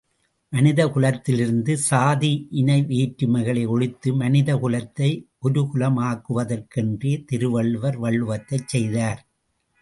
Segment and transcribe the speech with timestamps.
[0.53, 5.09] மனித குலத்திலிருந்த சாதி இனவேற்றுமைகளை ஒழித்து மனிதகுலத்தை
[5.47, 9.21] ஒருகுலமாக்குவதற்கென்றே திருவள்ளுவர் வள்ளுவத்தைச் செய்தார்.